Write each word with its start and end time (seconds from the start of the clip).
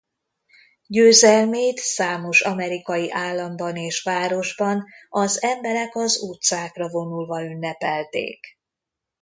Győzelmét 0.87 1.77
számos 1.77 2.41
amerikai 2.41 3.11
államban 3.11 3.75
és 3.75 4.01
városban 4.03 4.85
az 5.09 5.41
emberek 5.43 5.95
az 5.95 6.21
utcákra 6.21 6.89
vonulva 6.89 7.43
ünnepelték. 7.43 8.45